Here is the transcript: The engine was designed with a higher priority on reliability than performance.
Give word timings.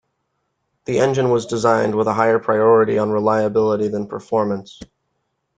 The 0.85 0.97
engine 0.97 1.29
was 1.29 1.45
designed 1.45 1.93
with 1.93 2.07
a 2.07 2.13
higher 2.15 2.39
priority 2.39 2.97
on 2.97 3.11
reliability 3.11 3.87
than 3.87 4.07
performance. 4.07 4.79